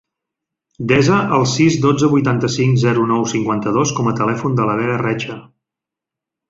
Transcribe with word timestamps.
Desa 0.91 1.17
el 1.37 1.45
sis, 1.51 1.77
dotze, 1.83 2.09
vuitanta-cinc, 2.15 2.81
zero, 2.87 3.07
nou, 3.13 3.29
cinquanta-dos 3.37 3.95
com 4.01 4.13
a 4.13 4.19
telèfon 4.23 4.61
de 4.61 4.69
la 4.71 4.81
Vera 4.83 5.01
Reche. 5.09 5.41